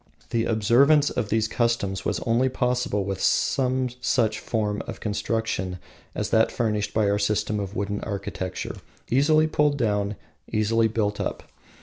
The 0.31 0.45
observance 0.45 1.11
of 1.11 1.29
these 1.29 1.47
customs 1.47 2.03
was 2.05 2.19
only 2.21 2.49
possible 2.49 3.05
with 3.05 3.21
some 3.21 3.87
form 3.89 4.81
of 4.87 4.99
construction 4.99 5.77
as 6.15 6.31
that 6.31 6.51
furnished 6.51 6.91
by 6.91 7.07
our 7.07 7.19
system 7.19 7.59
of 7.59 7.75
wooden 7.75 8.01
architecture, 8.01 8.77
easily 9.11 9.45
pulled 9.45 9.77
down, 9.77 10.15
easily 10.51 10.87
built 10.87 11.19
up. 11.19 11.43